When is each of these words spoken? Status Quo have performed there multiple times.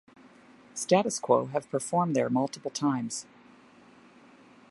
Status 0.73 1.19
Quo 1.19 1.45
have 1.49 1.69
performed 1.69 2.15
there 2.15 2.27
multiple 2.27 2.71
times. 2.71 3.27